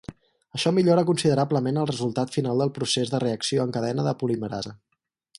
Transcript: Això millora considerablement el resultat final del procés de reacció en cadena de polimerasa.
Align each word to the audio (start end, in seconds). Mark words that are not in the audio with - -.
Això 0.59 0.71
millora 0.75 1.03
considerablement 1.09 1.77
el 1.81 1.85
resultat 1.91 2.33
final 2.37 2.63
del 2.63 2.71
procés 2.77 3.11
de 3.15 3.19
reacció 3.25 3.67
en 3.69 3.75
cadena 3.75 4.07
de 4.09 4.15
polimerasa. 4.23 4.75